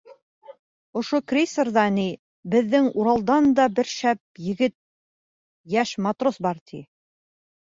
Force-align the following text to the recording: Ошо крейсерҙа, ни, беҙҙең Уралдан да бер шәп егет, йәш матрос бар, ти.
Ошо 1.01 1.19
крейсерҙа, 1.31 1.83
ни, 1.97 2.05
беҙҙең 2.55 2.89
Уралдан 3.03 3.51
да 3.59 3.67
бер 3.81 3.91
шәп 3.93 4.43
егет, 4.47 4.75
йәш 5.77 5.93
матрос 6.07 6.41
бар, 6.49 6.65
ти. 6.73 6.83